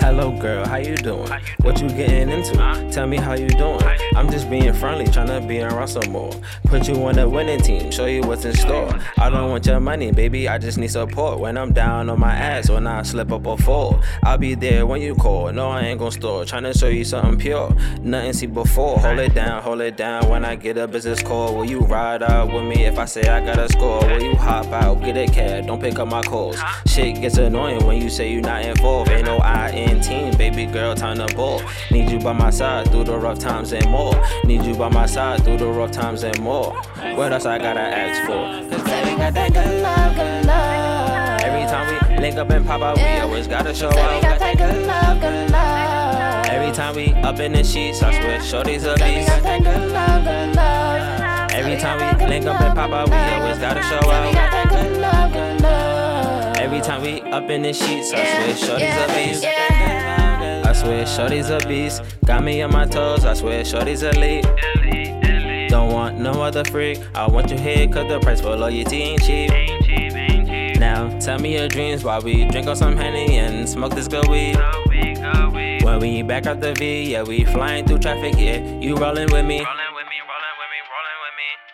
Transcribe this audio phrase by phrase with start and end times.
[0.00, 1.30] Hello, girl, how you doing?
[1.60, 2.54] What you getting into?
[2.90, 3.82] Tell me how you doing.
[4.16, 6.32] I'm just being friendly, tryna be around some more.
[6.64, 8.98] Put you on the winning team, show you what's in store.
[9.18, 11.38] I don't want your money, baby, I just need support.
[11.38, 14.86] When I'm down on my ass, when I slip up or fall, I'll be there
[14.86, 15.52] when you call.
[15.52, 16.44] No, I ain't gon' store.
[16.44, 18.98] Tryna show you something pure, nothing see before.
[18.98, 20.28] Hold it down, hold it down.
[20.30, 23.28] When I get a business call, will you ride out with me if I say
[23.28, 24.00] I gotta score?
[24.06, 26.58] Will you hop out, get a cab, don't pick up my calls?
[26.86, 29.10] Shit gets annoying when you say you not involved.
[29.10, 29.39] Ain't no
[30.66, 31.62] baby girl, time to ball.
[31.90, 34.14] Need you by my side through the rough times and more.
[34.44, 36.72] Need you by my side through the rough times and more.
[37.16, 38.76] What else I gotta ask for?
[38.76, 41.40] Cause we got that good love, good love.
[41.40, 44.58] every time we link up and pop out, we always gotta show we got that
[44.58, 46.46] good love, good love.
[46.46, 49.28] Every time we up in the sheets, I swear, shorty's a beast.
[49.28, 51.50] got that good love, good love.
[51.52, 54.34] Every time we link up and pop out, we always gotta show out.
[54.34, 56.56] got that good love, good love.
[56.56, 60.19] Every time we up in the sheets, I swear, shorty's a beast.
[60.80, 62.02] Swear, shorty's a beast.
[62.24, 64.46] Got me on my toes, I swear, shorty's elite.
[65.68, 66.98] Don't want no other freak.
[67.14, 69.50] I want you here, cause the price for loyalty ain't cheap.
[70.80, 74.26] Now, tell me your dreams while we drink on some honey and smoke this good
[74.28, 74.56] weed.
[75.84, 78.58] When we back up the V, yeah, we flying through traffic, yeah.
[78.80, 79.64] You rolling with me.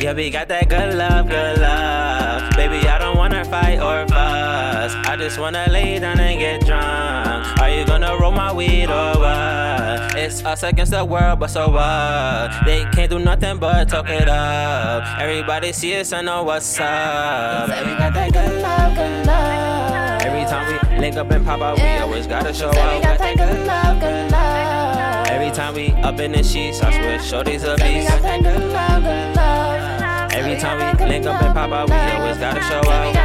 [0.00, 2.50] Yeah, we got that good love, good love.
[2.56, 4.94] Baby, I don't wanna fight or fuss.
[4.94, 7.07] I just wanna lay down and get drunk.
[7.60, 10.16] Are you gonna roll my weed or what?
[10.16, 12.64] It's us against the world, but so what?
[12.64, 15.20] They can't do nothing but talk it up.
[15.20, 17.68] Everybody see us and know what's up.
[17.68, 20.22] Say we got that good love, good love.
[20.22, 22.02] Every time we link up and pop out, we Yeah.
[22.04, 23.18] always gotta show Say we got out.
[23.18, 25.28] that good love, good love.
[25.28, 28.08] Every time we up in the sheets, I swear, shorty's a Say we beast.
[28.10, 30.32] got that good love, good love.
[30.32, 33.17] Every time we link up and pop out, we always gotta show we out.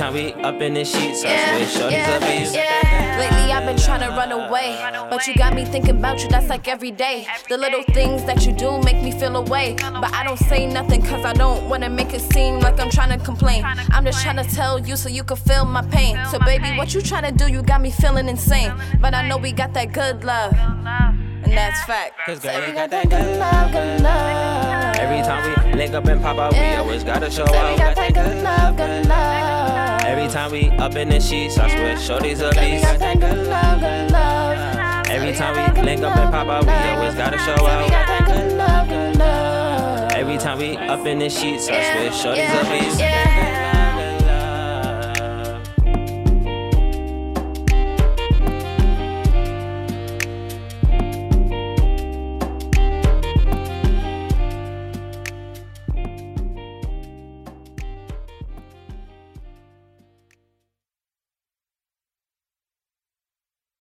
[0.00, 2.54] Time we up in the sheets, I swear, shorty's a beast.
[2.54, 4.78] Lately I've been trying to run away,
[5.10, 6.28] but you got me thinking about you.
[6.30, 7.26] That's like every day.
[7.50, 11.02] The little things that you do make me feel away, but I don't say nothing
[11.02, 13.62] cause I don't wanna make it seem like I'm trying to complain.
[13.90, 16.18] I'm just trying to tell you so you can feel my pain.
[16.30, 17.52] So baby, what you trying to do?
[17.52, 21.84] You got me feeling insane, but I know we got that good love, and that's
[21.84, 22.14] fact.
[22.24, 24.49] Cause girl, Say we we got that good love, good love.
[25.00, 27.96] Every time we link up and pop out, we always gotta show we got out.
[27.96, 30.00] that good love, good love.
[30.02, 32.98] Every time we up in the sheets, I swear, shorty's a we got beast.
[32.98, 35.06] that good love, good love.
[35.08, 37.90] Every time we link up and pop out, we always gotta show out.
[37.90, 40.12] got that good love, good love.
[40.12, 43.69] Every time we up in the sheets, I swear, shorty's a beast.